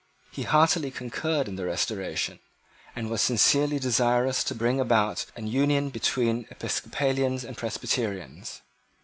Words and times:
He 0.31 0.41
heartily 0.49 0.89
concurred 0.89 1.47
in 1.47 1.57
the 1.57 1.65
Restoration, 1.67 2.39
and 2.95 3.07
was 3.07 3.21
sincerely 3.21 3.77
desirous 3.77 4.43
to 4.45 4.55
bring 4.55 4.79
about 4.79 5.27
an 5.35 5.45
union 5.45 5.91
between 5.91 6.47
Episcopalians 6.49 7.43
and 7.43 7.55
Presbyterians. 7.55 8.63